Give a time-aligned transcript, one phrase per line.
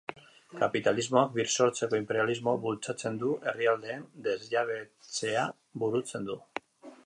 [0.59, 5.47] Kapitalismoak birsortzeko inperialismoa bultzatzen du, herrialdeen desjabetzea
[5.85, 6.43] burutzen du...